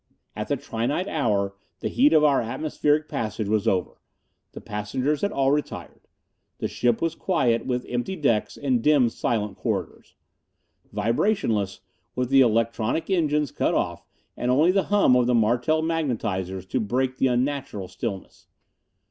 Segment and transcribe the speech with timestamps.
[0.35, 4.01] At the trinight hour the heat of our atmospheric passage was over.
[4.53, 6.07] The passengers had all retired.
[6.57, 10.15] The ship was quiet, with empty decks and dim, silent corridors.
[10.91, 11.81] Vibrationless,
[12.15, 14.03] with the electronic engines cut off
[14.35, 18.47] and only the hum of the Martel magnetizers to break the unnatural stillness.